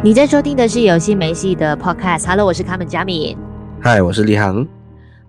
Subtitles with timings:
[0.00, 2.24] 你在收听的是有戏没戏的 Podcast。
[2.28, 3.36] Hello，我是卡门加米。
[3.82, 4.64] Hi，我是李航。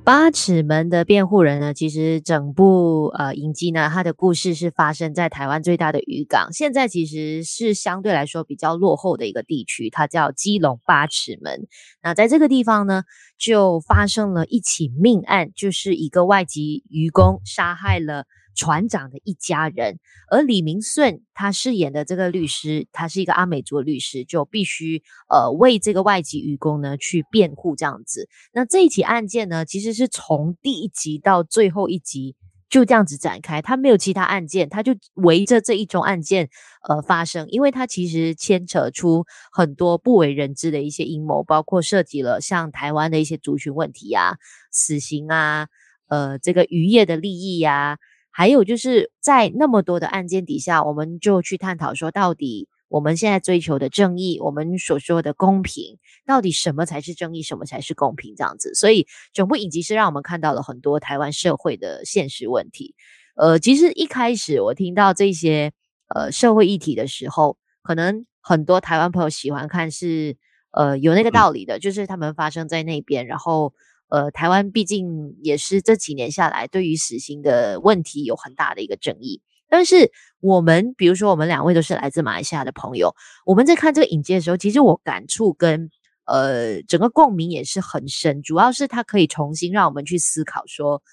[0.04, 11.68] 八尺门的辩护人呢，其实整部呃影集呢，它的故事是发生在台湾最大的渔港，现在其实是相对来说比较落后的一个地区，它叫基隆八尺门。
[12.04, 13.06] 那在这个地方呢，
[13.40, 18.26] 就发生了一起命案，就是一个外籍渔工杀害了
[18.60, 20.00] 船长的一家人，
[20.30, 28.28] 而李明顺他饰演的这个律师，他是一个阿美族律师，就必须呃为这个外籍渔工呢去辩护这样子。
[28.52, 32.36] 那这一起案件呢，其实是从第一集到最后一集
[32.70, 36.50] 就这样子展开，他没有其他案件，他就围着这一宗案件
[36.90, 44.36] 呃发生，因为他其实牵扯出很多不为人知的一些阴谋，包括涉及了像台湾的一些族群问题、啊、
[44.70, 45.68] 死刑啊、
[46.10, 47.98] 呃这个渔业的利益呀、啊。
[48.32, 58.36] 还有就是在那么多的案件底下，我们就去探讨说，到底我们现在追求的正义，我们所说的公平，到底什么才是正义，什么才是公平？
[58.36, 62.96] 这样子，所以整部影集是让我们看到了很多台湾社会的现实问题。
[63.36, 65.72] 呃，其实一开始我听到这些
[66.14, 70.38] 呃社会议题的时候，可能很多台湾朋友喜欢看是
[70.72, 73.74] 呃有那个道理的，就是他们发生在那边，然后。
[74.10, 79.42] 呃，台湾毕竟也是这几年下来，对于死刑的问题有很大的一个争议。
[79.70, 83.16] 但是我们，比如说我们两位都是来自马来西亚的朋友，
[83.46, 85.92] 我们在看这个影集的时候，其实我感触跟
[86.26, 88.42] 呃整个共鸣也是很深。
[88.42, 91.04] 主要是它可以重新让我们去思考说，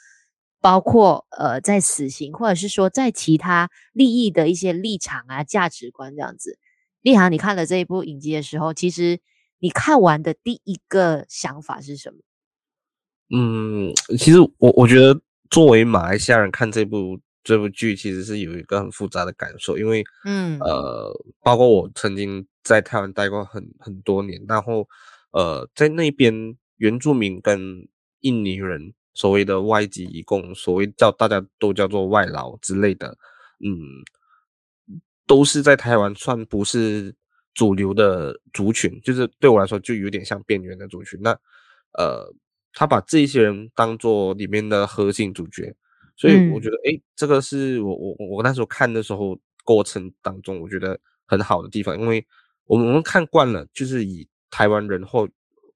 [0.63, 6.59] 包括呃在死刑，或者是说在其他利益的一些立场啊、价值观这样子。
[7.03, 9.21] 立航，你看了这一部影集的时候，其实
[9.59, 12.21] 你看完的第一个想法是什么？
[13.31, 24.87] 嗯，其实我我觉得作为马来西亚人看这部这部剧，其实是有一个很复杂的感受，因为嗯呃，包括我曾经在台湾待过很很多年，然后
[25.33, 27.89] 呃，在那边原住民跟
[28.21, 33.09] 印尼人所谓的外籍移工，所谓叫大家都叫做外劳之类的，
[33.59, 33.75] 嗯，
[35.27, 37.12] 都是在台湾算不是
[37.55, 41.19] 主流的族群，就是对我来说就有点像边缘的族群。
[41.21, 41.33] 那
[41.99, 42.33] 呃。
[42.78, 45.75] 他把这些人当做里面的核心主角，
[46.14, 52.22] 所以我觉得，哎、嗯，这个是我我我那时候看的时候过程当中，我觉得很好的地方，因为
[52.66, 55.26] 我们我们看惯了，就是以台湾人或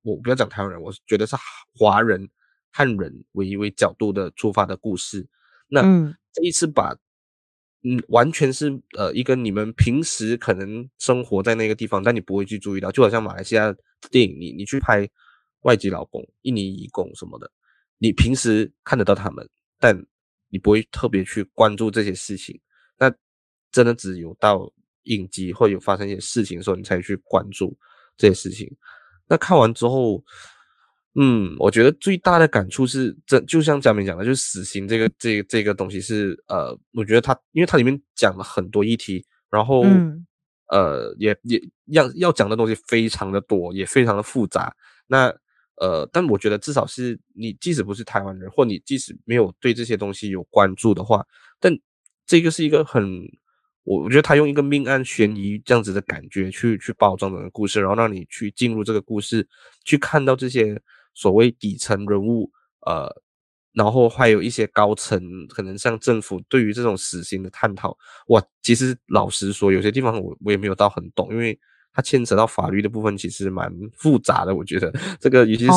[0.03, 1.35] 我不要讲台湾人，我觉得是
[1.75, 2.29] 华人
[2.71, 5.27] 汉人为为角度的出发的故事。
[5.69, 5.81] 那
[6.35, 6.95] 这一次把，
[7.83, 13.75] 嗯，完全是呃一个你们平时可能生活在那个地方，但你不会去注意到，就好像马来西亚
[14.11, 15.09] 电影，你你去拍。
[15.63, 17.51] 外籍劳工、印尼移工什么的，
[17.99, 19.49] 你平时看得到他们，
[19.79, 19.97] 但
[20.49, 22.61] 你不会特别去关注这些事情。
[22.99, 23.13] 那
[23.71, 24.71] 真的只有到
[25.05, 27.77] 应急会有发生一些事情的时候，你才去关注
[28.17, 28.71] 这些事情。
[29.29, 30.23] 那看完之后，
[31.15, 40.27] 嗯，我觉得最大的感触是，这就像嘉明讲的，就是死刑这个这个、这个东西是呃，我觉得它因为它里面讲了很多议题，然后、嗯、
[40.69, 44.75] 呃，也也要要讲的东西非常的多，也非常的复杂。
[45.07, 45.33] 那
[45.81, 51.27] 呃，但我觉得至少是你，即使不是台湾人，或你即使没有对这些东西有关注的话，
[51.59, 51.75] 但
[52.27, 53.03] 这个是一个很，
[53.85, 59.49] 我我觉得他用一个命案悬疑这样子的感觉去去包装整个故事，然后让你去进入这个故事，
[59.87, 60.79] 去看到这些
[61.15, 62.51] 所谓底层人物，
[62.85, 63.11] 呃，
[63.73, 65.19] 然后还有一些高层，
[65.49, 67.97] 可能像政府对于这种死刑的探讨，
[68.29, 71.59] 哇，其实老实说，有些地方我我也没有到很懂，因为。
[71.93, 74.55] 它牵扯到法律的部分，其实蛮复杂的。
[74.55, 75.71] 我觉得这个，尤其是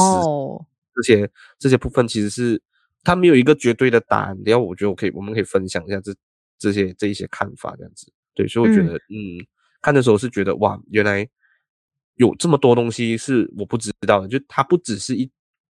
[0.96, 1.30] 这些、oh.
[1.58, 2.62] 这些部分，其实是
[3.04, 4.38] 它没有一个绝对的答案。
[4.46, 6.14] 然后我觉得我可以，我们可以分享一下这
[6.60, 8.12] 这些这一些看法，这样子。
[8.36, 9.46] 对，所以我觉得，嗯，嗯，
[9.82, 11.28] 看的时候是觉得哇，原来
[12.16, 14.28] 有这么多东西是我不知道的。
[14.28, 15.30] 就它不只是一，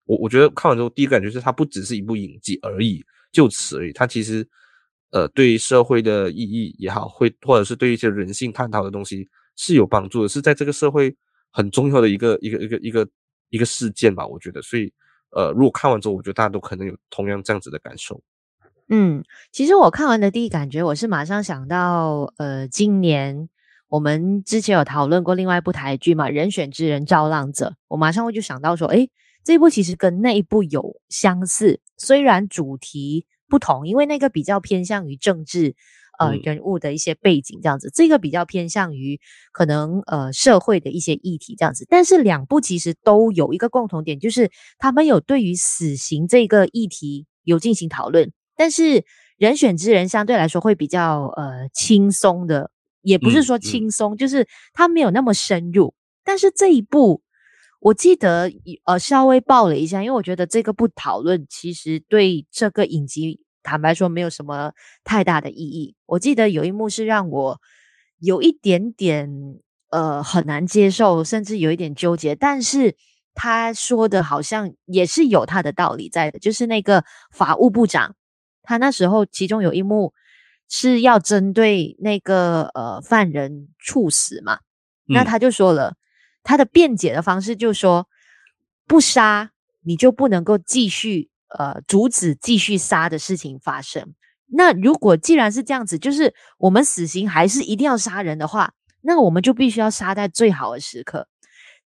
[0.05, 3.91] 我我觉得看完之后第一个感觉是它不只是一部影集而已，就此而已。
[3.91, 4.47] 它其实
[5.11, 9.27] 呃，对社会的意义也好，会或者是对一些人性探讨的东西。
[9.61, 11.13] 是有帮助的，是在这个社会
[11.51, 13.05] 很重要的一个一个一个一个
[13.49, 14.61] 一个事件吧，我觉得。
[14.61, 14.89] 所以，
[15.31, 18.21] 呃，如果看完之后，我觉得大家都可能有同样这样子的感受。
[18.87, 19.21] 嗯，
[19.51, 23.49] 其实我看完的第一感觉，我是马上想到，呃，今年
[23.89, 29.11] 我们之前有讨论过另外一部台剧嘛，《人选之人造浪者》，我马上会就想到说，诶，
[29.43, 35.75] 这部其实跟那一部有相似，虽然主题不同，因为那个比较偏向于政治。
[36.19, 39.21] 呃，人物的一些背景这样子，嗯、这个比较偏向于
[39.53, 49.05] 可能呃社会的一些议题这样子，但是两部其实都有一个共同点，就是他们有对于死刑这个议题有进行讨论，但是
[49.37, 52.69] 人选之人相对来说会比较呃轻松的，
[53.01, 55.93] 也不是说轻松，嗯嗯、就是他没有那么深入，
[56.25, 57.21] 但是这一部，
[57.79, 58.51] 我记得
[58.85, 64.71] 呃稍微报了一下，因为我觉得这个不讨论，其实对这个影集坦白说没有什么
[65.03, 65.95] 太大的意义。
[66.05, 67.59] 我记得有一幕是让我
[68.19, 69.29] 有一点点
[69.89, 72.95] 呃很难接受，甚至有一点纠结，但是
[73.33, 78.15] 他说的好像也是有他的道理在的，就是那个法务部长，
[78.63, 80.13] 他那时候其中有一幕。
[80.71, 84.59] 是要针对那个呃犯人处死嘛？
[85.07, 85.95] 那他就说了，
[86.49, 88.07] 他的辩解的方式就是说，
[88.87, 89.51] 不杀
[89.83, 94.15] 你就不能够继续呃阻止继续杀的事情发生。
[94.47, 101.27] 那如果既然是这样子，就是我们死刑还是一定要杀人的话，那我们就必须要杀在最好的时刻。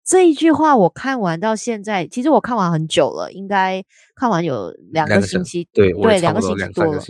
[0.05, 3.83] 这一句话我看完到现在，其实我看完很久了，应该
[4.15, 7.03] 看完有两个星期，对对，两个星期多了。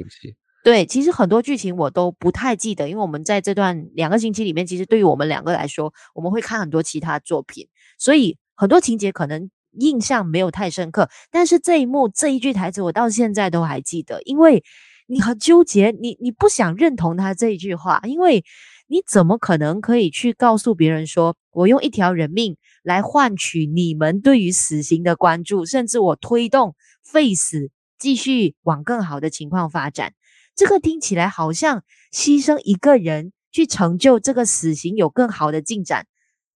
[0.62, 7.67] 对，其实很多剧情我都不太记得，因为我们在这段两个星期里面，其实对于我们两个来说，我们会看很多其他作品，
[7.99, 11.09] 所以很多情节可能印象没有太深刻。
[11.31, 14.62] 但是这一幕这一句台词，我到现在都还记得，因为
[15.07, 18.45] 你很纠结，你你不想认同他这一句话，因为
[18.87, 30.13] 你怎么可能可以去告诉别人说，我用一条人命来换取你们对于死刑的关注，甚至我推动废死继续往更好的情况发展。
[30.55, 31.82] 这个听起来好像
[32.12, 36.06] 牺牲一个人去成就这个死刑有更好的进展，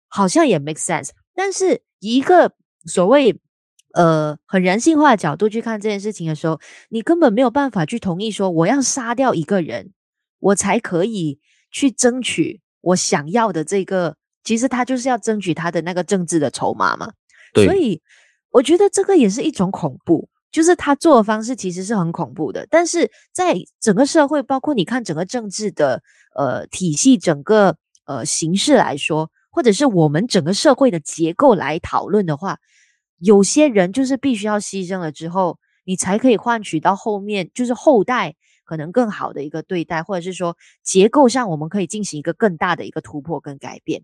[0.08, 1.10] 好像也 make sense。
[1.34, 2.54] 但是一个
[2.86, 3.40] 所谓
[3.94, 9.92] 呃很人性化的角度去看这件事情的时候，你根本没有办法去同意说我要杀掉一个人，
[10.38, 11.38] 我才可以
[11.70, 14.16] 去争取我想要的这个。
[14.44, 17.12] 其实他就是要争取他的那个政治的筹码嘛。
[17.54, 17.64] 对。
[17.64, 18.02] 所以
[18.50, 20.28] 我觉得这个也是一种恐怖。
[20.52, 26.02] 就是他做的方式其实是很恐怖的，但是在整个社会，包括你看整个政治的
[26.37, 32.58] 呃体系，整个呃形式来说，或者是我们整个社会的结构来讨论的话，
[33.19, 38.34] 有些人就是必须要牺牲了之后，你才可以换取到后面就是后代
[38.66, 44.02] 可能更好的一个对待，或者是说结构上我们可以进行一个更大的一个突破跟改变。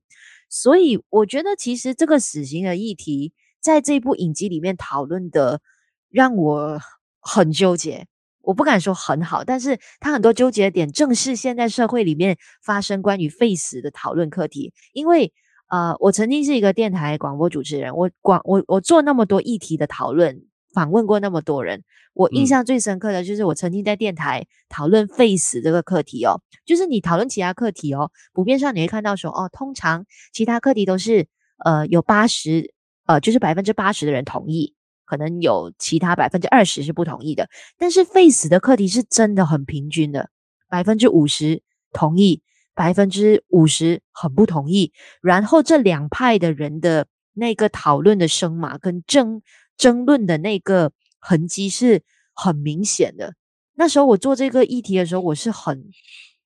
[0.49, 5.61] 所以我觉得其实这个死刑的议题在这部影集里面讨论的。
[6.10, 6.81] 让我
[7.20, 8.06] 很纠结，
[8.43, 14.72] 我不敢说很好，但是他很多纠结的点，正是现在社会里面发生关于废死的讨论课题。
[14.93, 15.32] 因为
[15.69, 21.84] 呃，我曾经是一个电台广播主持人，我广我我做那么多议题的讨论，访问过那么多人，
[22.14, 31.26] 我印象最深刻的就是我曾经在电台讨论废死这个课题哦，就是你讨论其他课题哦，普遍上你会看到说哦，通常其他课题都是
[31.62, 32.72] 呃有八十
[33.05, 34.75] 呃就是百分之八十的人同意。
[35.08, 40.28] 可能有其他百分之二十是不同意的，但是 face 的课题是真的很平均的，
[40.69, 41.62] 百分之五十
[41.94, 42.43] 同意，
[42.75, 44.93] 百分之五十很不同意。
[45.22, 49.40] 然后这两派的人的那个讨论的声码跟争
[49.78, 52.02] 争论的那个痕迹是
[52.34, 53.32] 很明显的。
[53.75, 55.87] 那时候我做这个议题的时候，我是很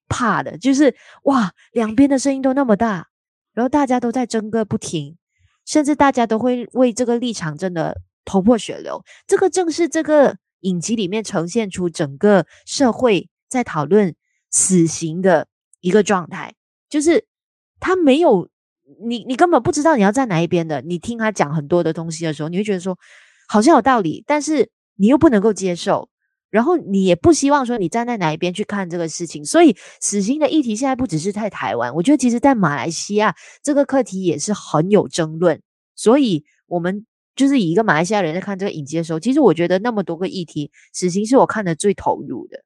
[0.09, 0.95] 怕的，就是
[1.25, 3.09] 哇，两边的声音都那么大，
[3.55, 5.17] 然后大家都在争个不停，
[5.67, 8.01] 甚至大家都会为这个立场真的。
[8.25, 14.15] 头破血流，这个正是这个影集里面呈现出整个社会在讨论
[14.51, 15.49] 死刑的
[15.81, 16.55] 一个状态，
[16.89, 17.27] 就是
[17.81, 18.49] 他没有
[19.05, 20.81] 你，你根本不知道你要站哪一边的。
[20.83, 22.97] 你听他讲很多的东西的时候，你会觉得说
[23.49, 26.09] 好像有道理，但是你又不能够接受，
[26.49, 29.45] 然后你也不希望说你站在哪一边去看这个事情。
[29.45, 35.61] 所以，死刑的议题现在不只是在台湾，我觉得其实在马来西亚这个课题也是很有争论。
[35.97, 37.05] 所以，我们。
[37.35, 42.63] 就是以一个马来西亚人在看这个影集的时候，其实我觉得那么多个议题，死刑是我看的最投入的。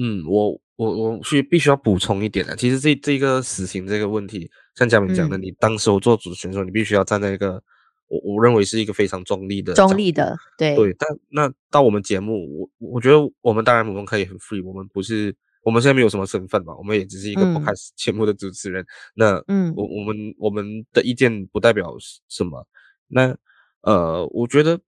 [0.00, 7.60] 嗯，我我我需必须要补充一点的，其实这这个死刑这个问题，像嘉明讲的，嗯、你当时候做主持人的时候，你必须要站在一个
[8.06, 10.94] 我我认为是一个非常中立的中立的，对对。
[10.98, 18.82] 但那到我们节目，我我觉得我们当然我们可以很 free，我们不是我们现在没有什么身份嘛，我们也只是一个 podcast 节目的主持人。
[18.82, 21.96] 嗯、那嗯，我我们我们的意见不代表
[22.28, 22.64] 什么。
[23.08, 23.36] 那
[23.82, 24.80] 呃，我觉得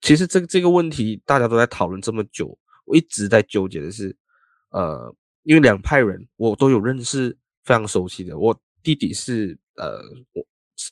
[0.00, 4.16] 其实这个这个问题大家都在讨论这么久，我一直在纠结的是，
[4.70, 10.00] 呃，因为两派人我都有认识非常熟悉的，我弟弟是呃，
[10.32, 10.46] 我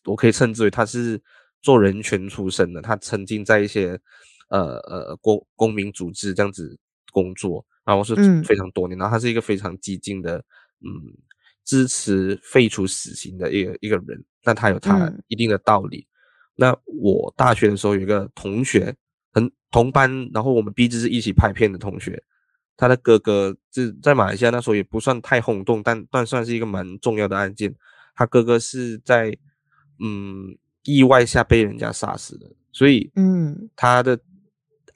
[0.04, 1.20] 我可以称之为他是
[1.62, 3.98] 做人权出身的，他曾经在一些
[4.48, 6.78] 呃呃公公民组织这样子
[7.12, 10.36] 工作，然后是非常多年，嗯、然后他是一个非常激进的，
[10.80, 11.16] 嗯，
[11.64, 15.98] 支持废除死刑的一个一个人，但他有他一定的道理。
[15.98, 16.11] 嗯
[16.54, 18.94] 那我大学的时候有一个同学，
[19.32, 22.22] 很同班，然后我们毕竟是一起拍片的同学，
[22.76, 27.74] 他的哥哥是在马来西亚那时候也不算太轰动，但但算是一个蛮重要的案件。
[28.14, 29.36] 他哥哥是在
[29.98, 34.18] 嗯意外下被人家杀死的，所以嗯，他的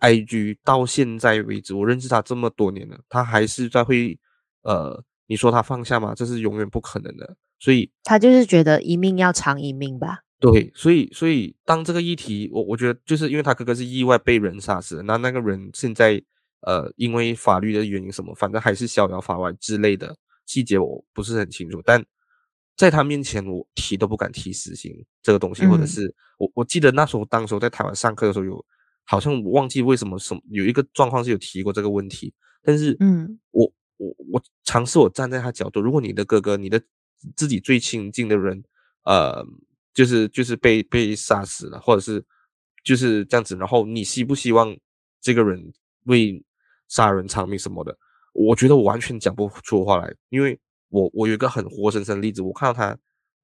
[0.01, 4.19] IG 到现在为止，我认识他这么多年了，他还是在会
[4.63, 6.15] 呃，你说他放下吗？
[6.15, 10.25] 这是永远不可能的，所以他就是觉得一命要偿一命吧。
[10.39, 16.23] 对，所以所以当这个议题，我我觉得就是因为他哥哥是意外被人杀死，那那个人现在
[16.61, 20.15] 呃，因为法律的原因什么，反正还是逍遥法外之类的
[20.45, 22.05] 细节我不是很清楚，但
[22.77, 28.63] 在他面前我提都不敢提死刑这个东西，或者是我我记得那时候当时候在台湾上课的时候有，
[29.05, 36.83] 好像我忘记为什么什么有一个状况是有提过这个问题，但是嗯，我我我尝试我站在他角度，如果你的哥哥，你的
[37.35, 38.63] 自己最亲近的人，
[39.05, 39.43] 呃。
[39.97, 42.23] 就是就是被被杀死了，或者是
[42.85, 44.77] 就是这样子，然后你希不希望
[45.23, 45.73] 这个人
[46.05, 46.45] 为
[46.87, 47.97] 杀人偿命什么的？
[48.35, 50.61] 我觉得我完全讲不出话来，因为
[50.91, 52.95] 我我有一个很活生生的例子，我看到他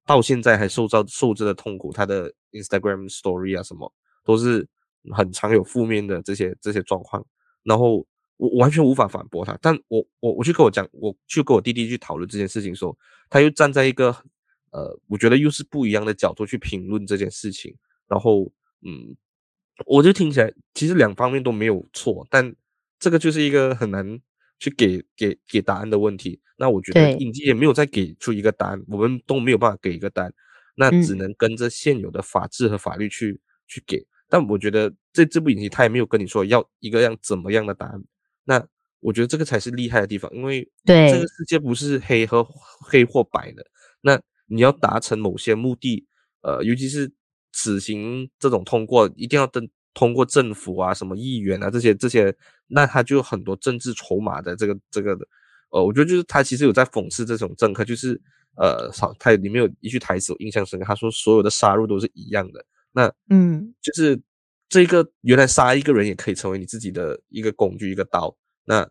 [0.05, 3.91] 到现在还受到受着的痛苦，他的 Instagram Story 啊什么
[4.23, 4.67] 都是
[5.11, 7.25] 很常有负面的这些这些状况，
[7.63, 8.05] 然后
[8.37, 12.95] 我完全无法反驳他，但我我我去跟我讲，我去跟我弟弟去讨论这件事情的时候，
[13.27, 14.15] 他又站在一个。
[14.73, 17.75] 呃，我觉得又是不一样的角度去评论这件事情，
[18.07, 18.51] 然后，
[18.81, 19.15] 嗯，
[19.85, 22.55] 我就听起来其实两方面都没有错，但
[22.97, 24.19] 这个就是一个很难
[24.57, 26.41] 去给给给答案的问题。
[26.57, 30.33] 那我觉得影集也没有再给出一个答案，我们都没有办法给一个答案，
[30.75, 34.03] 那只能跟着现有的法治和法律去、嗯、去给。
[34.27, 38.03] 但我觉得这这部影集他也没有跟你说要一个样怎么样的答案，
[38.43, 38.67] 那
[39.01, 42.43] 我觉得这个才是厉害的地方，因为对这个世界不是黑和
[42.89, 43.63] 黑或白的，
[44.01, 44.19] 那。
[44.47, 46.05] 你要达成某些目的，
[46.41, 47.11] 呃，尤其是
[47.51, 52.35] 死刑这种通过，一定要登通过政府啊，什么议员啊这些这些，
[52.67, 55.25] 那他就有很多政治筹码的这个这个的，
[55.69, 58.19] 呃，我觉得就是他其实有在讽刺这种政客，就是
[58.57, 64.19] 呃，他里面有一句台词我印象深刻，他说所有的杀戮都是一样的，那嗯，就是
[64.67, 68.35] 这个原来杀一个人也可以成为你自己的一个工具一个刀，
[68.65, 68.81] 那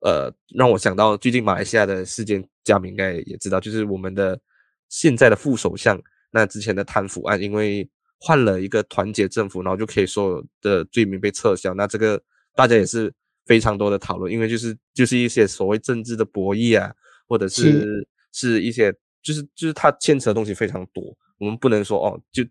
[0.00, 4.40] 呃，让我想到最近马来西亚的事件，嘉明应该也知道，就是我们的。
[4.88, 6.00] 现在的副首相，
[6.30, 7.88] 那之前的贪腐案，因为
[8.18, 11.74] 换了一个团结政府，然后就可以所有的罪名被撤销。
[11.74, 12.20] 那这个
[12.54, 13.12] 大家也是
[13.44, 16.92] 非常多的讨论，因为就是就是一些所谓政治的博弈啊，
[17.28, 21.04] 或者是是，一些就是就是它牵扯的东西非常多，
[21.38, 22.42] 我们不能说哦，就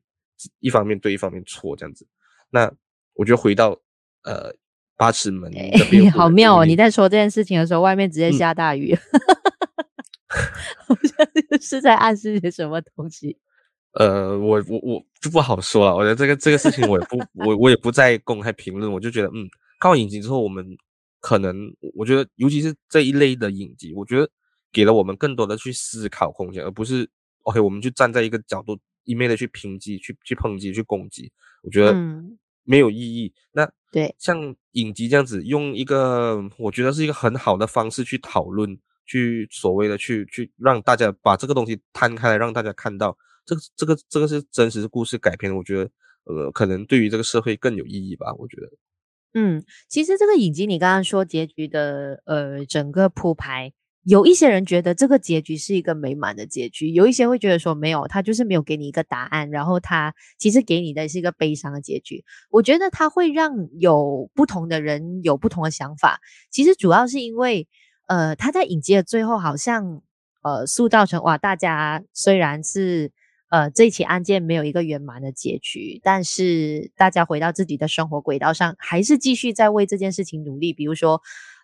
[0.60, 2.06] 一方面对一方面错这样子。
[2.50, 2.72] 那
[3.14, 3.72] 我觉得回到
[4.24, 4.54] 呃
[4.96, 6.66] 八尺门的辩护，好妙哦！
[6.66, 8.94] 你在说这件事情的时候，外面直接下大雨。
[8.94, 9.33] 嗯
[10.88, 13.38] 好像是在暗示些什么东西。
[13.94, 15.96] 呃，我我我就不好说了。
[15.96, 18.92] 我觉得这个这个事情，我也不我我也不再公开评论。
[18.92, 19.48] 我就觉得，嗯，
[19.80, 20.66] 看完影集之后，我们
[21.20, 24.28] 可能我觉得，尤其是这一类的影集，我觉得
[24.72, 27.08] 给了我们更多的去思考空间，而不是
[27.44, 31.32] OK，我们就站在一个角度一面的去抨击、去去抨击、去攻击。
[31.62, 31.96] 我觉得
[32.64, 33.32] 没有意义。
[33.36, 38.76] 嗯、那对，像影集这样子，用一个我觉得是一个很好的方式去讨论。
[39.06, 45.90] 去所谓的去去让大家把这个东西摊开来，让大家看到这个这个这个是真实的故事改编，我觉得
[46.24, 48.34] 呃可能对于这个社会更有意义吧。
[48.38, 48.72] 我觉得，
[49.34, 62.24] 嗯，其实这个影集你刚刚说结局的呃整个铺排，有一些人觉得这个结局是一个美满的结局，有一些会觉得说没有，他就是没有给你一个答案，然后他其实给你的是一个悲伤的结局。
[62.50, 66.20] 我觉得他会让有不同的人有不同的想法，
[66.50, 67.68] 其实主要是因为。
[68.08, 70.02] 呃，他在影集的最后好像
[70.44, 73.12] 呃塑造成哇，大家虽然是
[73.50, 80.74] 呃这起案件没有一个圆满的结局，但是大家回到自己的生活轨道上，还是继续在为这件事情努力。
[80.74, 81.22] 比如说，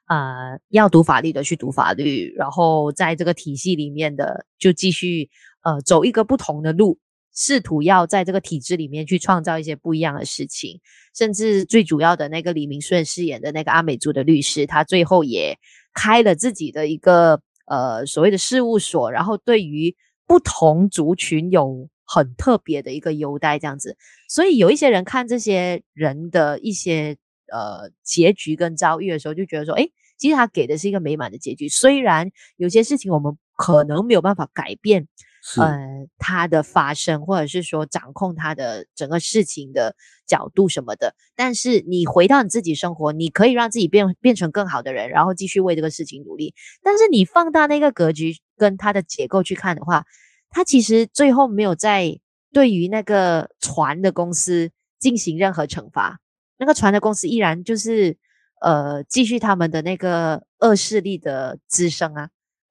[0.08, 5.30] 呃，要读法律的去读法律，然后在这个体系里面的就继续
[5.64, 6.98] 呃走一个不同的路，
[7.40, 10.80] 试图要在这个体制里面去创造一些不一样的事情。
[11.16, 15.58] 甚至最主要的那个李明顺饰演的那个阿美族的律师，他最后也。
[15.92, 19.94] 开了自己的一个呃所谓的事务所，然后对于
[20.28, 23.98] 不同族群有很特别的一个优待，这样子。
[24.30, 27.18] 所以有一些人看这些人的一些
[27.52, 31.68] 呃结局跟遭遇的时候，就觉得说，诶，其实他给的是一个美满的结局。
[31.68, 35.08] 虽然有些事情我们可能没有办法改变。
[35.58, 39.96] 呃，他的发生，或者是说掌控他的整个事情的
[40.28, 46.54] 角度什么的，但是你回到你自己生活，你可以让自己变变成更好的人，然后继续为这个事情努力。
[46.84, 50.06] 但是你放大那个格局跟它的结构去看的话，
[50.50, 52.20] 它其实最后没有在
[52.52, 56.20] 对于那个船的公司进行任何惩罚，
[56.58, 58.18] 那个船的公司依然就是
[58.62, 62.30] 呃继续他们的那个恶势力的滋生啊。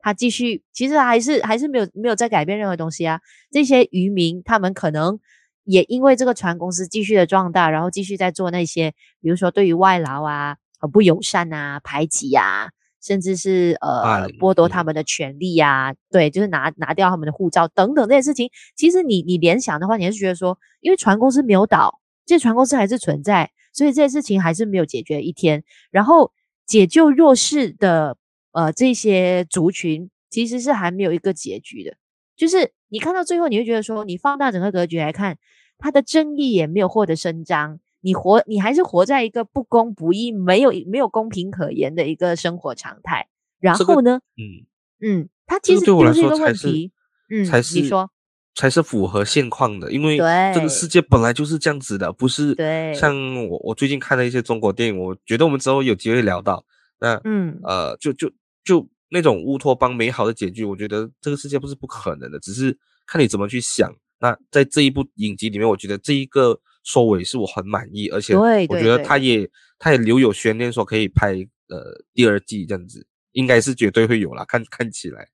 [0.09, 3.21] 他继续，其实还是还是没有没有在改变任何东西啊。
[3.51, 5.21] 这些渔民他们可能
[5.65, 12.71] 也因为这个船公司继续的壮大，然后继续在做那些，比如说对于外劳啊，很不友善啊，排挤啊，
[13.03, 18.51] 甚至是呃剥夺他们的权利呀，对，就是拿拿掉他们的护照等等这些事情。
[18.75, 25.65] 其实你你联想的话，你还是觉得说，因为船公司没有倒，这船公司还是存在，所以这些事情还是没有解决一天。
[25.91, 26.33] 然后
[26.67, 28.17] 解救弱势的。
[28.59, 31.95] 呃，这些族群其实是还没有一个结局的，
[32.37, 35.39] 就是你看到最后，你会觉得说，你放大整个格局来看，
[35.79, 43.29] 他的正义也没有获得伸张，你活，你还是活在一个不公不义、没有没有公平可言的一个生活常态。
[43.61, 44.67] 然后呢，嗯
[45.01, 46.91] 嗯，他其实就是一个问题，
[47.31, 48.11] 嗯，才是你说
[48.57, 52.93] 才是符合现况的，因为这个世界本来就是这样子的，不是对。
[52.93, 53.15] 像
[53.49, 56.65] 我我最近看了一些中国电影，我觉得我们之后有机会聊到，
[56.99, 58.29] 那嗯呃，就就。
[58.65, 63.91] 就那种乌托邦美好的结局，我觉得这个世界不是不可能的，只是看你怎么去想。
[64.21, 69.49] 那在这一部影集里面，我觉得这一个收尾是我很满意，而且我觉得他也
[69.79, 71.35] 他也留有悬念，说可以拍
[71.69, 74.45] 呃第二季这样子，应该是绝对会有啦。
[74.45, 75.29] 看看起来，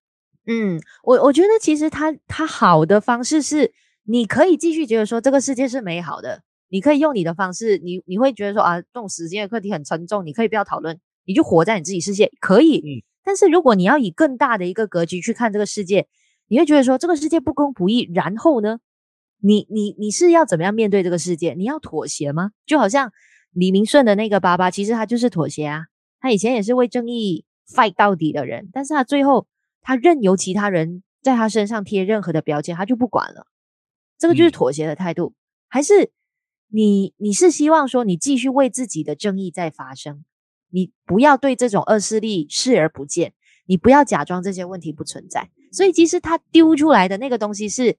[0.47, 3.73] 嗯，我我觉得其实他他好的方式是，
[4.04, 12.78] 你可以继续觉得说这个世界是美好的，你可以用你的方式，你你会觉得说啊，这种时间的课题很沉重，你可以不要讨论，你就活在你自己世界，可以。
[12.78, 16.07] 嗯但是如果你要以更大的一个格局去看这个世界，
[16.47, 18.78] 你会觉得说这个世界不公不义，然后呢，
[19.40, 21.54] 你你你是要怎么样面对这个世界？
[21.54, 22.50] 你要妥协吗？
[22.66, 23.12] 就好像
[23.52, 25.87] 李明顺的那个爸爸，其实他就是妥协啊。
[26.21, 29.47] 他以前也是为正义 fight 到底的人，但是他最后
[29.81, 33.47] 他任由其他人在他身上贴任何的标签，他就不管了。
[34.19, 35.37] 这个就是妥协的态度，嗯、
[35.69, 36.12] 还是
[36.69, 40.25] 你你是希望说你继续为自己的正义在发声？
[40.75, 43.33] 你不要对这种恶势力视而不见，
[43.64, 45.49] 你不要假装这些问题不存在。
[45.71, 47.97] 所以，其实他丢出来的那个东西是，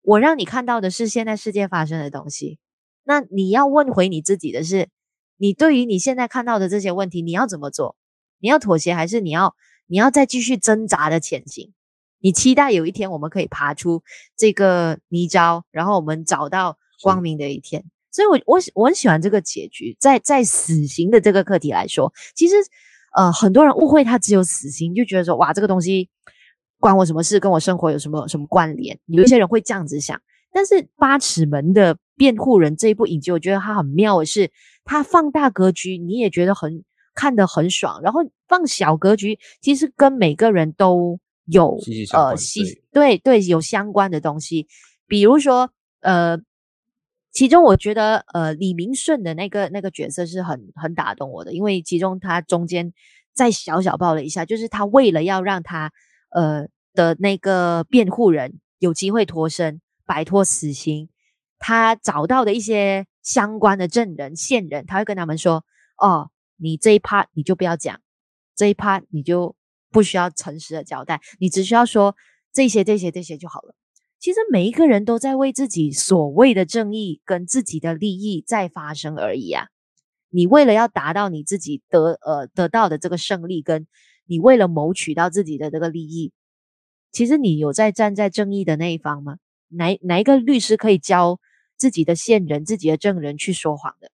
[0.00, 2.58] 我让你看到的是现在世界发生的东西。
[3.04, 4.88] 那你要问回你自己的是，
[5.36, 7.94] 你对于你现在看到的这些问题，你要怎么做？
[8.38, 9.54] 你要妥协，还是你要
[9.86, 11.74] 你要再继续挣扎的前行？
[12.20, 14.02] 你期待有一天我们可以爬出
[14.34, 17.84] 这个泥沼，然后我们找到光明的一天。
[18.14, 19.96] 所以我，我我我很喜欢这个结局。
[19.98, 22.54] 在在死刑的这个课题来说，其实，
[23.16, 26.08] 呃，很多人误会它只有死刑，就觉得说，哇，这个东西
[26.78, 27.40] 关我什么事？
[27.40, 28.96] 跟我生活有什么什么关联？
[29.06, 30.22] 有一些人会这样子想。
[30.52, 34.48] 但是，《八尺门的辩护人》这一部影集，我觉得它很妙的是，
[34.84, 36.84] 它放大格局，你也觉得很
[37.16, 38.00] 看得很爽。
[38.00, 41.76] 然后放小格局，其实跟每个人都有
[42.16, 42.36] 呃，
[42.92, 44.68] 对对有相关的东西，
[45.08, 45.68] 比如说
[46.00, 46.38] 呃。
[47.34, 52.92] 其中我觉得，呃，李明顺的那个那个角色是很很打动我的，因为其中他中间
[53.34, 55.90] 再小小爆了一下，就是他为了要让他
[56.30, 61.08] 呃的那个辩护人有机会脱身，摆脱死刑，
[61.58, 65.64] 他找到的一些相关的证人、线人，他会跟他们说
[65.98, 68.00] ：“哦，你这一 part 你就不要讲，
[68.54, 69.56] 这一 part 你就
[69.90, 72.14] 不需要诚实的交代，你只需要说
[72.52, 73.74] 这些、这些、这些就好了。”
[74.24, 79.66] 其实每一个人都在为自己所谓的正义跟自己的利益在发声而已啊！
[80.30, 83.86] 你为了要达到你自己得呃得到的这个胜利，跟
[84.24, 86.32] 你为了谋取到自己的这个利益，
[87.12, 89.36] 其实你有在站在正义的那一方吗？
[89.68, 91.38] 哪哪一个律师可以教
[91.76, 94.10] 自己的线人、自己的证人去说谎的？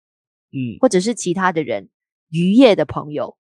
[0.53, 1.89] 嗯，或者是其他的人，
[2.29, 3.35] 渔业的朋友，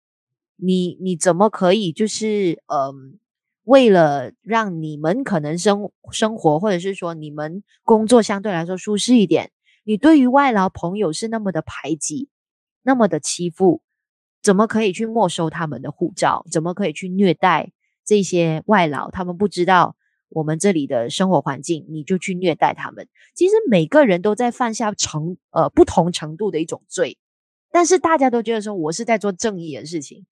[0.57, 2.79] 你你怎么可以就是嗯？
[2.79, 3.24] 呃
[3.65, 9.53] 为了让你们可能生生活，或者是说你们工作相对来说舒适一点，
[9.85, 12.29] 你对于外劳朋友是那么的排挤，
[12.83, 13.81] 那么的欺负，
[14.43, 16.45] 怎么可以去没收他们的护照？
[16.51, 17.73] 怎么可以去虐待
[18.05, 19.11] 这些外劳？
[19.11, 19.97] 他们不知道
[20.29, 23.09] 我们这里的生活环境，你就去虐待他们。
[23.35, 27.17] 其实每个人都在犯下程呃不同程度的一种罪，
[27.73, 30.27] 但是大家都觉得说我是在做正义的事情，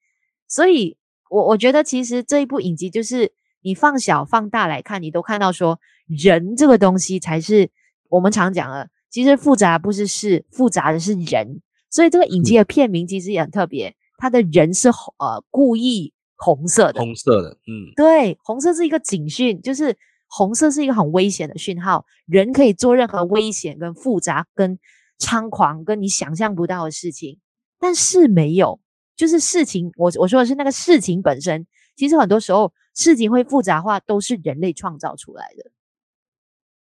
[0.47, 0.99] 所以。
[1.33, 7.71] 我我觉得其实这一部影集就是你放小放大来看，你都看到说人这个东西才是
[8.11, 8.90] 我们常讲的。
[9.11, 11.62] 其实复杂不是事，复杂的是人。
[11.90, 19.97] 所以这个影集的片名其实也很特别，它的人是呃故意红色的，红色的，嗯，对，红色是一个警讯，就是
[20.29, 24.79] 红色是一个很危险的讯号，人可以做任何危险、跟复杂、跟
[25.18, 27.38] 猖狂、跟你想象不到的事情，
[27.79, 28.81] 但是没有。
[29.16, 31.66] 就是事情，我我说的是那个事情本身。
[31.94, 35.70] 其实很多时候事情会复杂化，都是人类创造出来的。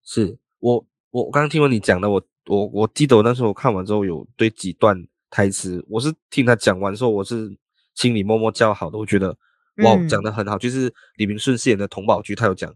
[0.02, 4.96] 是我我刚刚听完你讲的，我我我记得我那时候看完之后有对几段
[5.30, 7.54] 台词，我是听他讲完之后，我是
[7.94, 8.96] 心里默默叫好的。
[8.96, 9.36] 我觉得
[9.84, 12.74] 哇，讲的很好，就是李明顺饰演的童宝驹，他有讲，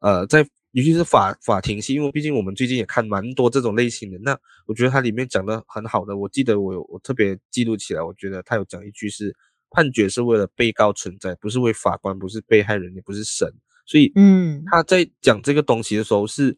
[0.00, 0.46] 呃，在
[0.78, 9.34] 尤其是法法庭戏，因为毕竟我们最近也看蛮多这种类型的，那我觉得它里面讲的很好的，我记得我有我特别记录起来，我觉得他有讲一句是
[9.70, 13.52] 判决是为了被告存在，不是为法官，不是被害人，也不是神，
[13.86, 16.56] 所以嗯，他在讲这个东西的时候是，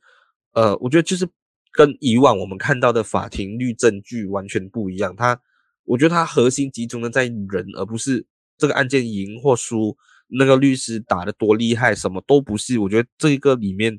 [0.52, 1.26] 呃，我觉得就是
[1.72, 5.40] 跟以往我们看到的法庭律证据完全不一样，他
[5.84, 8.26] 我觉得他核心集中的在人，而不是。
[8.58, 9.96] 这个案件赢或输，
[10.28, 12.78] 那个律师打得多厉害，什么都不是。
[12.78, 13.98] 我觉得这一个里面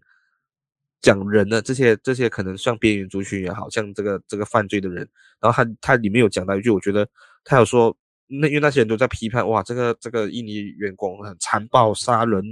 [1.02, 5.08] 讲人的这些这些，可能像边缘族群也好，像这个这个犯罪的人，
[5.40, 7.08] 然后他他里面有讲到一句，我觉得
[7.44, 7.96] 他有说，
[8.28, 12.44] 那因为那些人都在批判，哇，这个这个印尼员工很残暴，杀人，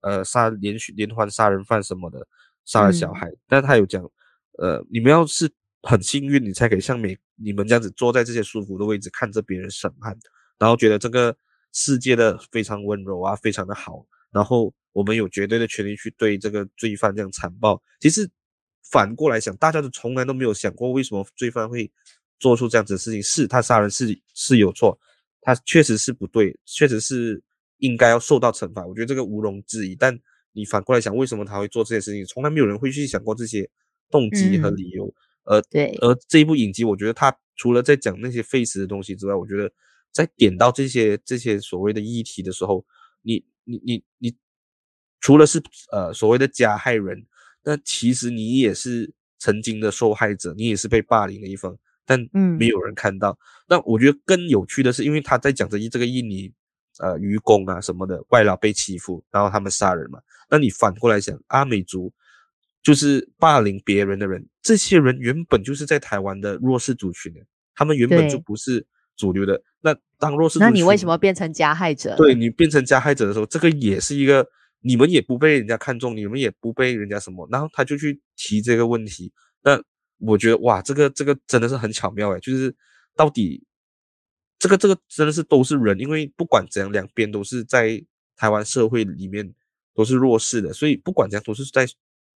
[0.00, 2.26] 呃，杀连续连环杀人犯什么的，
[2.64, 3.28] 杀了小孩。
[3.28, 4.02] 嗯、但他有讲，
[4.58, 5.50] 呃，你们要是
[5.82, 10.16] 很幸运，你才可以像每你们这样子坐在这些舒服的位置，看着别人审判，
[10.58, 11.36] 然后觉得这个。
[11.70, 14.04] 世界的非常温柔啊，非常的好。
[14.32, 17.80] 然后我们有绝对的权利去对这个罪犯这样残暴。
[18.00, 18.28] 其实
[18.90, 21.90] 反过来想，大家都从来都没有想过，为什么罪犯会
[22.38, 23.22] 做出这样子的事情？
[23.22, 24.98] 是他杀人是是有错，
[25.40, 27.42] 他确实是不对，确实是
[27.78, 28.86] 应该要受到惩罚。
[28.86, 29.94] 我觉得这个毋庸置疑。
[29.94, 30.18] 但
[30.52, 32.24] 你反过来想，为什么他会做这些事情？
[32.24, 33.68] 从来没有人会去想过这些
[34.10, 35.06] 动机和理由。
[35.44, 39.70] 嗯、而对，而这一部影集，我觉得他除了在讲那些费时的东西之外，我觉得。
[40.10, 42.84] 在点到这些这些所谓的议题的时候，
[43.20, 44.34] 你你你你，
[45.20, 47.26] 除了是呃所谓的加害人，
[47.64, 51.76] 那其实你也是曾经的受害者，你也是被霸凌的一方，
[52.06, 52.18] 但
[52.58, 53.30] 没有人看到。
[53.30, 56.52] 嗯、那我觉得更有趣的是，因为他在讲着这个印尼
[57.00, 60.18] 呃渔工啊什么的外劳被欺负，然后他们杀人嘛。
[60.50, 62.12] 那你反过来想，阿美族
[62.82, 67.40] 就是霸凌别人的人，这些人原本就是在台湾的弱势族群的，
[67.74, 68.86] 他们原本就不是。
[69.18, 72.14] 主流的那当弱势，那你为什么变成加害者？
[72.16, 74.46] 对，你变成加害者的时候，这个也是一个
[74.80, 79.32] 你们也不被人家看中，你们也不被人家什么，然后他就去提这个问题。
[79.62, 79.82] 那
[80.18, 82.74] 我觉得哇，这个这个真的是很巧妙诶，就是
[83.14, 83.64] 到底
[84.58, 88.02] 这个这个真的是都是人，因为不管怎样，两边都是在
[88.36, 89.54] 台湾社会里面
[89.94, 91.86] 都是弱势的，所以不管怎样都是在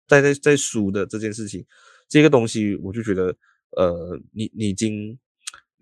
[0.06, 1.64] 在在在输的这件事情，
[2.08, 3.36] 这个东西我就觉得
[3.76, 5.18] 呃，你你已经。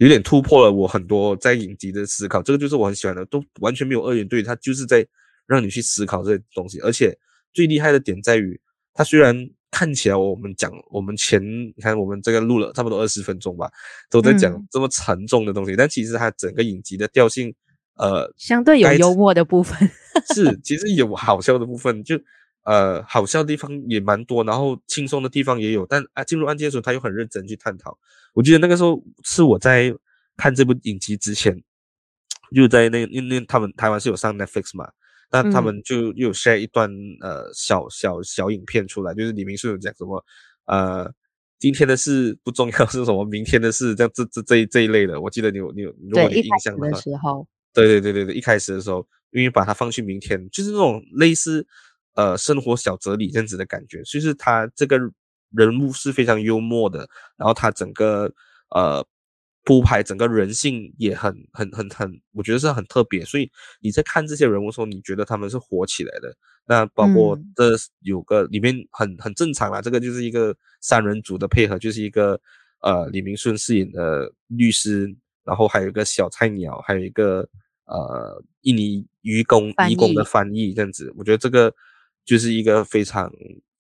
[0.01, 5.05] 有点突破了我很多在影集的思考，这个就是我很喜欢的，都完全没有二元对立，它就是在
[5.49, 6.79] 让你去思考这些东西。
[6.79, 7.19] 而且
[7.53, 8.61] 最厉害的点在于，
[8.95, 9.35] 它虽然
[9.71, 13.71] 看起来我们讲我们前你看我们这个录了差不多二十分钟吧，
[14.09, 17.55] 都在讲这么沉重的东西，嗯、但其实它整个影集的调性，
[17.97, 19.77] 呃，相对有幽默的部分，
[20.35, 22.19] 是其实有好笑的部分，就
[22.65, 27.99] 呃好笑的地方也蛮多，然后轻松的地方也有，但啊进入案件的时候，他又很认真去探讨。
[28.33, 29.95] 我记得那个时候是我在
[30.37, 31.63] 看这部影集之前，
[32.55, 34.89] 就在那那那他们台湾是有上 Netflix 嘛，
[35.31, 40.25] 那他们就又 share 一段呃小小小影片出来，就是李明顺有讲什么
[40.67, 41.11] 呃
[41.59, 45.21] 今天的事不重要是什么，明天的事这样这这这一这一类的。
[45.21, 51.67] 我记得你有你有如果你有印象的时候，对对对对对，一开始的时候，因为把它放去明天，就是那种类似
[52.14, 54.99] 呃生活小哲理这样子的感觉，就是他这个。
[55.53, 58.31] 人物是非常幽默的，然后他整个
[58.69, 59.03] 呃
[59.69, 63.23] 铺排整个人性也很很很很，我觉得是很特别。
[63.23, 63.51] 所以
[63.83, 66.35] 你在看这些人物的时候，你觉得他们是火起来的。
[66.67, 72.41] 那包括这有个里面很很正常啦，这个就是一个三人组的配合，就是一个
[72.81, 77.47] 呃李明顺饰演的律师，然后还有一个小菜鸟，还有一个
[77.85, 81.13] 呃印尼渔工渔工的翻译这样子。
[81.15, 81.71] 我觉得这个
[82.25, 83.31] 就是一个非常。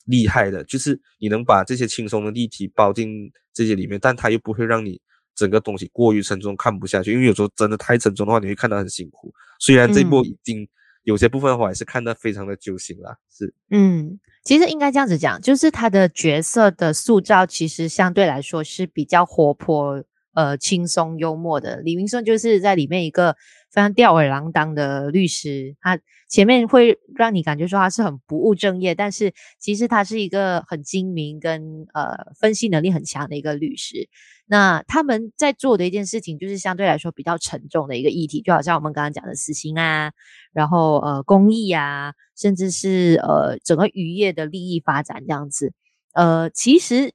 [0.04, 4.98] 厉害的，就是你能把这些轻松的例题包进这些里面，但它又不会让你
[5.38, 7.12] 整个东西过于沉重，看不下去。
[7.12, 9.32] 因为有时候真的太沉重的话，你会看得很辛苦。
[9.60, 10.68] 虽然这部已经
[11.04, 13.16] 有些部分的话，还是看得非常的揪心啦。
[13.30, 20.02] 是，嗯，其实应该这样子讲，就是他的角色的塑造，其实相对来说是比较活泼。
[20.38, 23.34] 呃，轻松幽默的李明顺就是在里面一个
[23.72, 25.98] 非常吊儿郎当的律师，他
[26.30, 34.08] 前面会让你感觉说他是很不务正业，但是其实他是一个很精明跟呃分析能力很强的一个律师。
[34.46, 40.12] 那他们在做的一件事情，就是相对来说比较沉重的一个议题，就好像我们刚刚讲的死刑啊，
[40.52, 45.72] 然后呃公益啊，甚至是呃整个渔业的利益发展这样子。
[46.12, 47.12] 呃，其实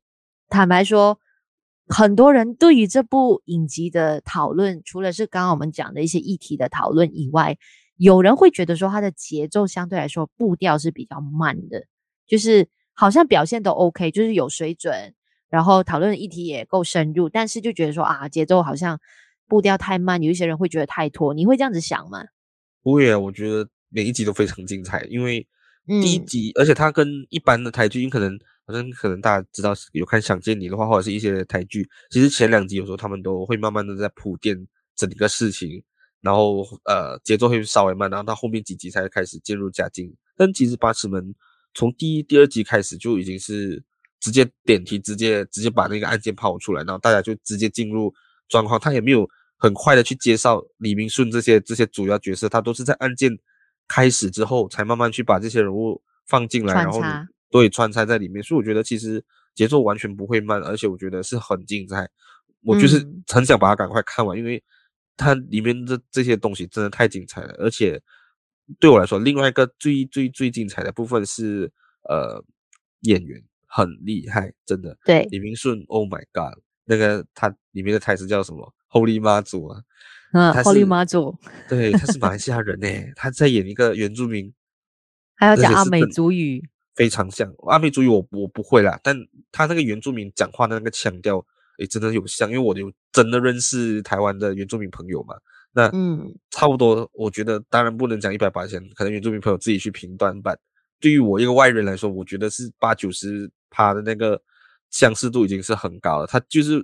[0.49, 1.17] 坦白说。
[1.87, 7.57] 很多人对于这部影集的讨论，除了是刚刚我们讲的一些议题的讨论以外，
[7.97, 11.85] 有人会觉得说它的节奏相对来说步调是比较慢的，
[12.25, 15.13] 就是好像表现都 OK，就是有水准，
[15.49, 18.99] 然后讨论的议题也够深入，但是就觉得说啊，节奏好像
[19.47, 22.23] 步调太慢，有一些人会觉得太拖，你会这样子想吗？
[22.81, 25.45] 不会啊，我觉得每一集都非常精彩，因为
[25.85, 34.57] 第一集，嗯、而且它跟一般的台剧，因可能好像可能大家知道有看《想见你》的话，或者是一些台剧，其实前两集有时候他们都会慢慢的在铺垫
[34.95, 35.83] 整个事情，
[36.21, 40.13] 然后呃节奏会稍微慢，然后到后面几集才开始渐入佳境。
[40.35, 41.23] 但其实《八尺门》
[41.73, 43.83] 从第一、第二集开始就已经是
[44.19, 48.13] 直接点题，直接直接把那个案件抛出来，然后大家就直接进入
[48.47, 49.27] 状况，他也没有。
[49.55, 53.31] 很快的去介绍李明顺这些这些主要角色，他都是在案件
[53.87, 57.01] 开始之后才慢慢去把这些人物放进来，然后
[57.49, 58.41] 对穿插在里面。
[58.43, 62.09] 所以我觉得其实节奏完全不会慢，而且我觉得是很精彩。
[62.65, 64.63] 我就是很想把它赶快看完，嗯、因为
[65.17, 67.53] 它里面的这些东西真的太精彩了。
[67.59, 68.01] 而且
[68.79, 71.69] 对我来说，另外一个最最最精彩的部分是
[72.07, 72.41] 呃
[73.01, 74.97] 演员很厉害，真的。
[75.03, 79.81] 对，李明顺，Oh my God，那个他里面的台词叫什么？Holy 妈祖啊，
[80.33, 81.37] 嗯，Holy 妈祖，
[81.69, 84.51] 对，他是马来西亚人诶，他在演一个原住民，
[85.37, 89.15] 还要讲阿美族语，非常像阿美族语，我我不会啦，但
[89.51, 91.37] 他那个原住民讲话的那个腔调，
[91.77, 95.35] 诶，真的有像，因为我有真的认识台湾的原住民朋友嘛，
[95.71, 100.55] 那嗯，差不多，我觉得当然不能讲一百八千，可能原住民朋友自己去评断吧。
[100.99, 104.41] 对于我一个外人来说，我觉得是八九十趴的那个
[104.89, 106.83] 相似度已经是很高了，他就是。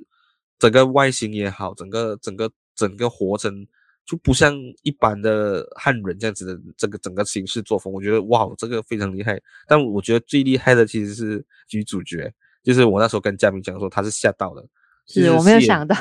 [0.60, 3.68] 整个外形也好，整个整个整个活成
[4.06, 9.38] 就不像一般的汉人这样子的这个整个行事作风，我觉得哇，这个非常厉害。
[9.68, 14.66] 但我觉得最厉害的其实是女主角，就是我那时候跟嘉明讲说，他是吓到的，
[15.06, 15.96] 是，我没有想到，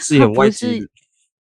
[0.00, 0.88] 是 演外籍，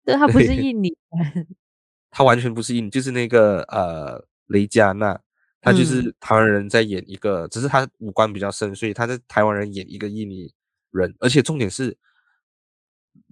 [0.03, 0.89] 对，他不是印尼
[1.33, 1.47] 人，
[2.09, 5.17] 他完全不是印尼，就是那个呃雷佳娜，
[5.62, 10.51] 他就是台湾人在演一个，嗯、只是他五官比较深，所以他在台湾人演一个印尼
[10.91, 11.95] 人，而且重点是。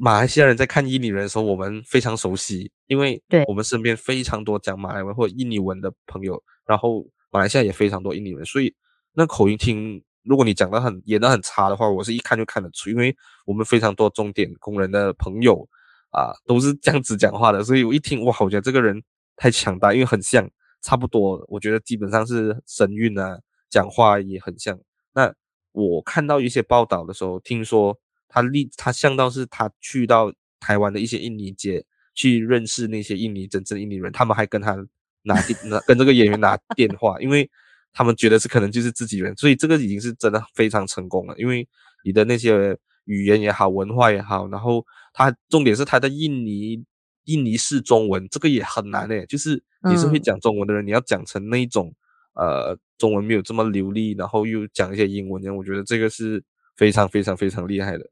[0.03, 8.73] 马来西亚人在看印尼人的时候，我们非常熟悉，因为我们身边非常多讲马来文或印尼文的朋友，然后马来西亚也非常多印尼人，所以
[9.13, 15.69] 那口音听，如果你讲的很演的很差的话，我是一看就看得出，因为我们非常多钟点工人的朋友
[16.09, 18.99] 啊，都是这样子讲话的，所以我一听哇，我觉得这个人
[19.35, 20.49] 太强大，因为很像，
[20.81, 23.37] 差不多，我觉得基本上是神韵啊，
[23.69, 24.79] 讲话也很像。
[25.13, 25.31] 那
[25.73, 27.95] 我看到一些报道的时候，听说。
[28.33, 34.75] 他立他像到是他去到台湾的一些印尼街去认识那些印尼真正印尼人，他们还跟他
[35.23, 37.49] 拿电拿跟这个演员拿 电话，因为
[37.91, 41.35] 他们觉得是可能就是自己人，所以这个已经是真的非常成功了。
[41.37, 41.67] 因为
[42.05, 46.81] 你的那些语言也好，文化也好，然后他重点是他的印尼
[47.25, 51.93] 印尼式中文，这个也很难诶，就是你是会讲中文的人，嗯、你要讲成那一种
[52.35, 56.43] 呃中文没有这么流利，然后又讲一些英文，我觉得这个是
[56.75, 58.09] 非常非常非常厉害的。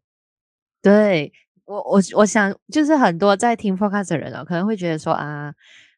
[0.81, 1.31] 对
[1.65, 5.53] 我，我我想就是很多在听 Podcast 的人哦，可能会觉得说啊，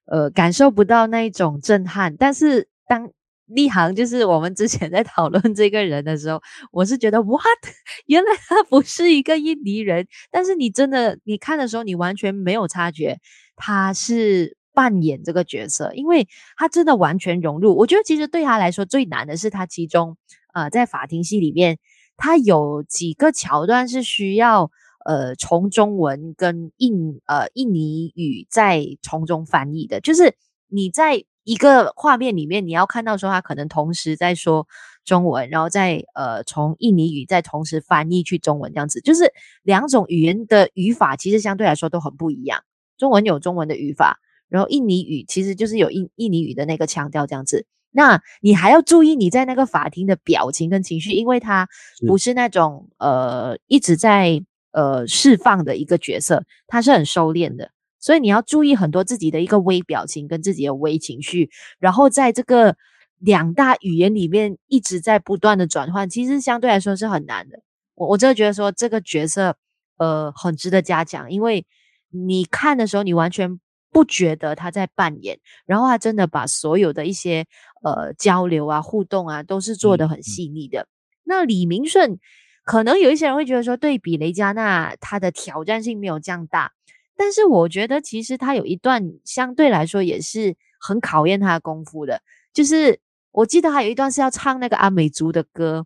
[0.06, 2.16] 呃，感受不到那一种震撼。
[2.18, 3.10] 但是当
[3.46, 6.42] 立行就是我们之前在讨论这个人的时候，
[6.72, 7.42] 我是觉得 What？
[8.08, 10.08] 原来他不是一个印尼人。
[10.32, 13.20] 但是你真的你看的时候，你完全没有察觉
[13.56, 17.78] 他是扮演这个角色，因为他真的完全融入。
[17.78, 20.18] 我觉得其实对他来说最难的是他其中
[20.54, 21.78] 呃在法庭戏里面。
[22.24, 24.70] 它有几个桥段是需要
[25.06, 30.36] 呃从中文跟印呃印尼语再从中翻译的，就是
[30.68, 34.68] 你在一个画面里面，你要看到说他可能同时在说
[35.04, 42.64] 中文，然后再呃从印尼语再同时翻译去中文这样子，就是两种语言的语法其实相对来说都很不一样。
[43.00, 47.66] 中文有中文的语法，然后印尼语其实就是有印印尼语的那个腔调这样子。
[47.94, 51.68] 那你还要注意你在那个法庭的表情跟情绪，因为他
[52.08, 61.50] 不是那种呃一直在呃释放的一个角色，他是很收敛的，所以你要注意很多自己的一个微表情跟自己的微情绪，
[61.80, 62.78] 然后在这个
[63.20, 67.60] 两大语言里面一直在不断的转换，其实相对来说是很难的。
[67.96, 69.56] 我我真的觉得说这个角色
[69.98, 71.66] 呃很值得嘉奖，因为
[72.10, 73.60] 你看的时候你完全。
[73.94, 77.46] 不觉得他在扮演，然后他真的把所有的一些
[77.82, 80.88] 呃交流啊、互动啊，都是做的很细腻的。
[81.24, 82.20] 那李明顺，
[82.64, 86.72] 可能有一些人会觉得说，对比雷佳娜，他的挑战性没有这样大。
[87.16, 92.22] 但是我觉得，其实他有一段相对来说也是很考验他的功夫的，
[92.54, 93.00] 就是
[93.32, 95.86] 我记得还有一段是要唱那个阿美族的歌，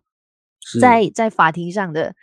[0.80, 2.14] 在在法庭上的。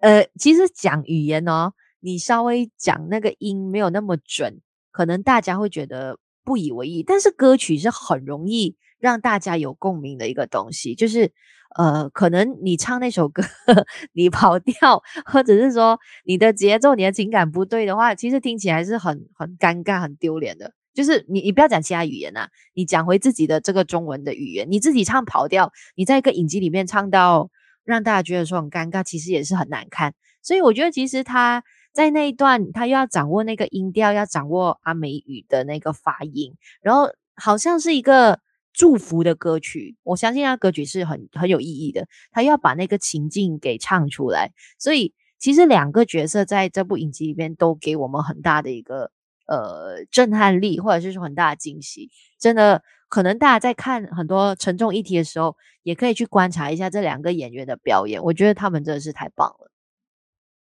[0.00, 4.60] 呃，其实讲语言哦，你稍微讲那个音没有那么准。
[4.92, 10.94] 可能大家会觉得不以为意，但是歌曲是很容易让大家有共鸣的一个东西。
[10.94, 11.32] 就是
[11.76, 13.42] 呃，可能你唱那首歌，
[14.12, 20.72] 你跑调，或者是说你的节奏、你的情感不对的话，其实听起来是很很尴尬、很丢脸的。
[20.92, 27.48] 就是你你不要讲其他语言呐、你讲回自己的这个中文的语言，你自己唱跑调，你在一个影集里面唱到
[27.84, 30.14] 让大家觉得说很尴尬，其实也是很难看。
[30.42, 38.40] 所以我觉得其实他在那一段，他又要掌握那个音调，要掌握阿美语的那个发音，然后好像是一个
[38.72, 39.96] 祝福的歌曲。
[40.02, 44.52] 我相信他歌曲是很很有意义的，他要把那个情境给唱出来。
[44.78, 49.10] 所以其实两个角色在这部影集里面都给我们很大的一个。
[49.46, 58.22] 呃，震撼力或者是说很大的惊喜，真的可能大家在看很多沉重议题的时候，也可以去观察一下这两个演员的表演。
[58.22, 59.72] 我觉得他们真的是太棒了。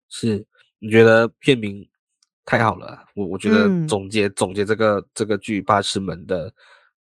[0.10, 0.46] 是，
[0.78, 1.90] 你觉得片名
[2.46, 3.04] 太好了？
[3.16, 6.54] 我我觉得总结、嗯、总结这个这个剧《八尺门的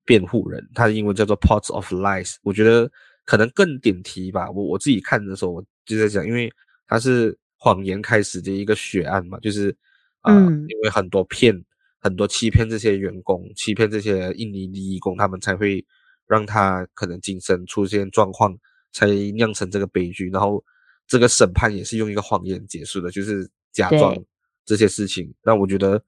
[0.06, 2.34] 辩护人》，他的英文叫做《Pots of Lies》。
[2.44, 2.92] 我觉得
[3.26, 4.50] 可能更点题吧。
[4.52, 6.52] 我我自己看的时候，我就在讲，因为
[6.88, 9.76] 他是谎言开始的一个血案嘛，就是。
[10.24, 11.52] 啊、呃，因为很多骗，
[12.00, 15.84] 很多欺骗这些员工，欺骗这些印尼义工，他们才会
[16.28, 18.56] 让他可能精神出现状况，
[18.94, 20.30] 才酿成这个悲剧。
[20.30, 20.64] 然后
[21.08, 24.16] 这个审判也是用一个谎言结束的，就是假装
[24.64, 25.34] 这些事情。
[25.44, 26.00] 那我觉得，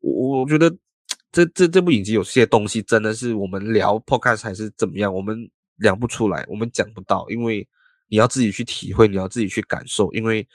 [0.00, 0.68] 我我觉得
[1.32, 5.36] 这这这部影集有些东西真的是我们聊 podcast 还是怎么样，我们
[5.76, 7.66] 聊不出来，我们讲不到，因为
[8.08, 10.46] 你要自己去体会，你要自己去感受，因为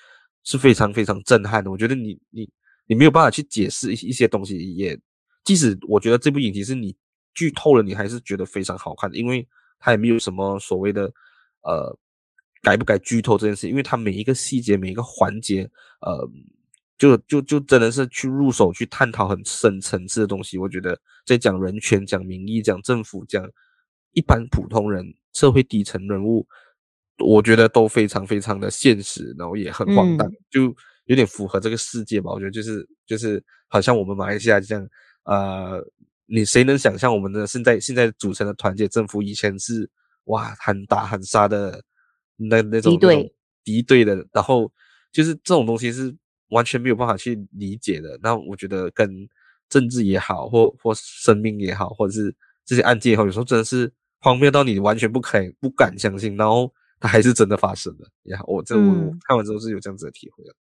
[0.44, 1.72] 是非常非常震撼的。
[1.72, 2.50] 我觉得你你。
[2.88, 4.96] 你没有办法去解释一一些东西，也
[5.44, 6.96] 即使我觉得这部影集是你
[7.34, 9.44] 剧透了，你还是觉得非常好看的，因为
[9.80, 11.12] 它也没有什么所谓的
[11.64, 11.98] 呃
[12.62, 15.68] 该不该剧透这件事，因为它每一个细节每一个环节，
[16.02, 16.30] 呃，
[16.98, 20.58] 就就就真的是去入手去探讨很深层次的东西。
[20.58, 23.46] 我觉得在讲人权、讲民意、讲政府、讲
[24.14, 26.48] 一般普通人、社会底层人物，
[27.20, 30.76] 我觉得都非常非常的现实，然后也很荒诞，嗯、就。
[31.08, 34.90] 有点符合这个世界吧，我觉得就是就是好像我们马来西亚这样，
[35.26, 35.80] 呃，
[36.26, 39.88] 你谁能想象我们的现在现在组成的团结政府以前是
[40.24, 41.80] 哇喊打喊杀的
[42.38, 44.72] 那那种敌对敌对的，然后
[45.12, 46.12] 就是这种东西是
[46.50, 48.20] 完全没有办法去理解的。
[48.22, 49.28] 那我觉得跟
[49.70, 58.08] 政治也好，或或生命也好，或者是这些案件也好，有时候真的是荒谬到你完全不可以不敢相信，然后它还是真的发生了。
[58.24, 58.84] 也好，我这我
[59.28, 60.54] 看完之后是有这样子的体会的。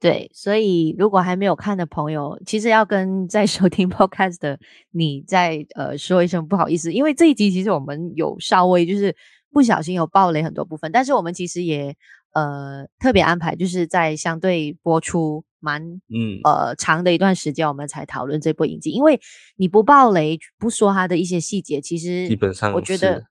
[0.00, 4.58] 对，所以如果还没有看的朋友，其实要跟在收听 Podcast 的
[4.90, 9.14] 你再呃说一声不好意思，因为这一集其实我们有稍微就是
[9.52, 11.96] 不小心有暴雷很多部分，但是我们其实也
[12.32, 19.20] 呃特别安排，就是在相对播出蛮嗯呃长的一段时间，我们才讨论这部影集，因为
[19.56, 23.24] 你不爆雷不说它的一些细节，其实基本上我觉得。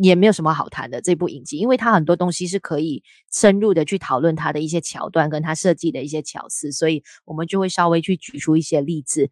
[0.00, 9.28] 也没有什么好谈的这部影集，因为它很多东西是可以深入的去讨论它的一些桥段跟它设计的一些巧思，所以我们就会稍微去举出一些例子。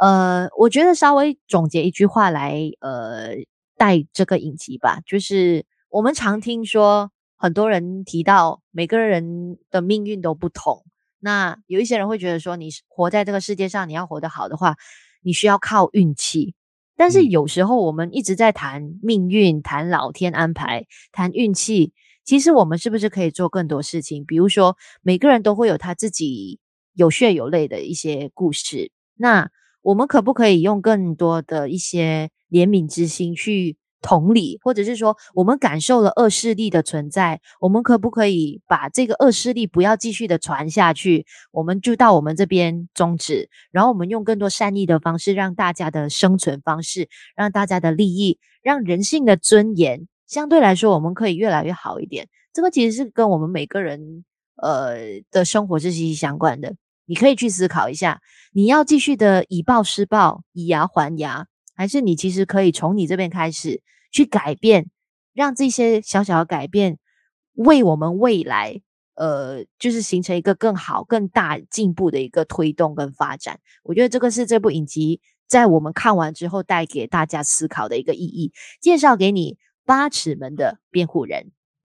[0.00, 3.34] 呃，我觉得稍微总结一句话来呃
[3.76, 10.84] 带这个影集吧，就是我们常听说很多人提到每个人的命运都不同，
[11.20, 14.76] 那有一些人会觉得说你活在这个世界上，你要活得好的话，
[15.22, 16.54] 你需要靠运气。
[16.96, 21.92] 但是有时候我们一直在谈命运、谈老天安排、谈运气，
[22.24, 24.24] 其实我们是不是可以做更多事情？
[24.24, 26.58] 比如说，每个人都会有他自己
[26.94, 29.50] 有血有泪的一些故事，那
[29.82, 33.76] 我们可不可以用更多的一些怜悯之心去？
[34.06, 41.26] 同理，或者是说，我们感受了恶势力的存在，我们可不可以把这个恶势力不要继续的传下去？
[41.50, 52.28] 我们就到我们这边终止，然后我们用更多善意的方式，让大家的生存方式，让大家的利益，让人性的尊严，相对来说，我们可以越来越好一点。
[52.52, 54.24] 这个其实是跟我们每个人
[54.62, 56.76] 呃的生活是息息相关的。
[57.06, 58.20] 你可以去思考一下，
[58.52, 61.48] 你要继续的以暴施暴，以牙还牙。
[61.78, 64.90] 还是你其实可以从你这边开始去改变，
[65.34, 66.98] 让这些小小的改变
[67.54, 68.80] 为我们未来，
[69.14, 73.60] 呃，就是形成一个更好、更大进步的一个推动跟发展。
[73.82, 78.52] 我觉得这个是这部影集在我们看完之后带给大家思考的一个意义。
[78.80, 79.54] 介绍给你
[79.84, 81.42] 《八尺门的辩护人》。